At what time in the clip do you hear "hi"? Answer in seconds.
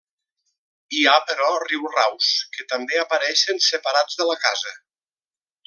0.95-1.01